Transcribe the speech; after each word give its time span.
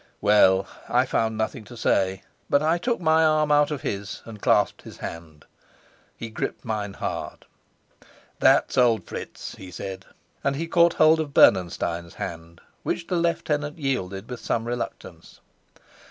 Well, 0.19 0.65
I 0.89 1.05
found 1.05 1.37
nothing 1.37 1.63
to 1.65 1.77
say, 1.77 2.23
but 2.49 2.63
I 2.63 2.79
took 2.79 2.99
my 2.99 3.23
arm 3.23 3.51
out 3.51 3.69
of 3.69 3.83
his 3.83 4.23
and 4.25 4.41
clasped 4.41 4.81
his 4.81 4.97
hand. 4.97 5.45
He 6.17 6.31
gripped 6.31 6.65
mine 6.65 6.93
hard. 6.93 7.45
"That's 8.39 8.79
old 8.79 9.03
Fritz!" 9.03 9.53
he 9.57 9.69
said; 9.69 10.05
and 10.43 10.55
he 10.55 10.65
caught 10.65 10.93
hold 10.93 11.19
of 11.19 11.35
Bernenstein's 11.35 12.15
hand, 12.15 12.61
which 12.81 13.05
the 13.05 13.15
lieutenant 13.15 13.77
yielded 13.77 14.27
with 14.27 14.39
some 14.39 14.65
reluctance. 14.65 15.39